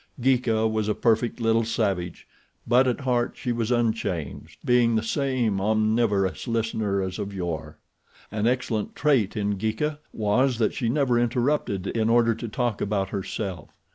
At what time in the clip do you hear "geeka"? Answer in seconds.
0.19-0.67, 9.59-9.99